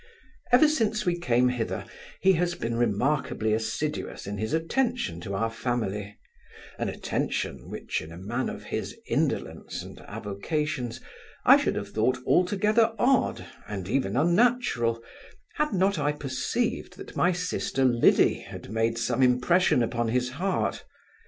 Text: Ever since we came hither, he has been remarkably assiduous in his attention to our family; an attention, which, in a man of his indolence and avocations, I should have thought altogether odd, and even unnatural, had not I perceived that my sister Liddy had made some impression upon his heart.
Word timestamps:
Ever 0.51 0.67
since 0.67 1.05
we 1.05 1.19
came 1.19 1.49
hither, 1.49 1.85
he 2.21 2.33
has 2.33 2.55
been 2.55 2.73
remarkably 2.75 3.53
assiduous 3.53 4.25
in 4.25 4.39
his 4.39 4.51
attention 4.51 5.21
to 5.21 5.35
our 5.35 5.51
family; 5.51 6.17
an 6.79 6.89
attention, 6.89 7.69
which, 7.69 8.01
in 8.01 8.11
a 8.11 8.17
man 8.17 8.49
of 8.49 8.63
his 8.63 8.97
indolence 9.05 9.83
and 9.83 9.99
avocations, 10.07 11.01
I 11.45 11.57
should 11.57 11.75
have 11.75 11.89
thought 11.93 12.17
altogether 12.25 12.95
odd, 12.97 13.45
and 13.67 13.87
even 13.87 14.17
unnatural, 14.17 15.03
had 15.57 15.71
not 15.71 15.99
I 15.99 16.13
perceived 16.13 16.97
that 16.97 17.15
my 17.15 17.31
sister 17.31 17.85
Liddy 17.85 18.39
had 18.39 18.71
made 18.71 18.97
some 18.97 19.21
impression 19.21 19.83
upon 19.83 20.07
his 20.07 20.29
heart. 20.31 20.83